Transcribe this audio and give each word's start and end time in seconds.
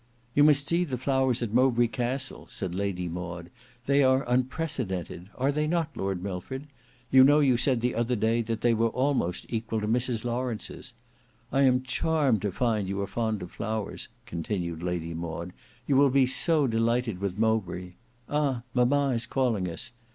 "You 0.33 0.43
must 0.43 0.67
see 0.67 0.83
the 0.83 0.97
flowers 0.97 1.43
at 1.43 1.53
Mowbray 1.53 1.85
Castle," 1.85 2.47
said 2.47 2.73
Lady 2.73 3.07
Maud. 3.07 3.51
"They 3.85 4.01
are 4.01 4.25
unprecedented, 4.27 5.29
are 5.35 5.51
they 5.51 5.67
not, 5.67 5.95
Lord 5.95 6.23
Milford? 6.23 6.65
You 7.11 7.23
know 7.23 7.39
you 7.39 7.55
said 7.55 7.81
the 7.81 7.93
other 7.93 8.15
day 8.15 8.41
that 8.41 8.61
they 8.61 8.73
were 8.73 8.87
almost 8.89 9.45
equal 9.49 9.79
to 9.79 9.87
Mrs 9.87 10.25
Lawrence's. 10.25 10.95
I 11.51 11.61
am 11.61 11.83
charmed 11.83 12.41
to 12.41 12.51
find 12.51 12.87
you 12.87 12.99
are 13.01 13.05
fond 13.05 13.43
of 13.43 13.51
flowers," 13.51 14.07
continued 14.25 14.81
Lady 14.81 15.13
Maud; 15.13 15.53
"you 15.85 15.95
will 15.97 16.09
be 16.09 16.25
so 16.25 16.65
delighted 16.65 17.19
with 17.19 17.37
Mowbray. 17.37 17.91
Ah! 18.27 18.63
mama 18.73 19.09
is 19.09 19.27
calling 19.27 19.69
us. 19.69 19.91